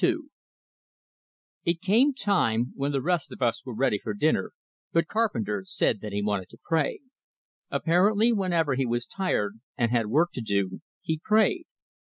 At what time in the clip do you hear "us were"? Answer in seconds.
3.43-3.75